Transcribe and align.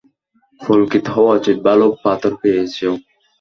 পুলকিত 0.61 1.05
হওয়াই 1.13 1.37
উচিৎ, 1.39 1.57
ভালো 1.67 1.85
পাথর 2.03 2.31
পেয়েছ। 2.41 2.77